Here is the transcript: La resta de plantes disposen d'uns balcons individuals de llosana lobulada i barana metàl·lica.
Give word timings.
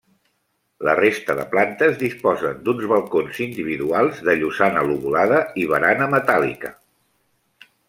La 0.87 0.93
resta 0.99 1.35
de 1.39 1.43
plantes 1.51 1.99
disposen 1.99 2.63
d'uns 2.69 2.87
balcons 2.93 3.43
individuals 3.47 4.23
de 4.31 4.35
llosana 4.41 4.87
lobulada 4.89 5.43
i 5.65 5.69
barana 5.75 6.11
metàl·lica. 6.17 6.75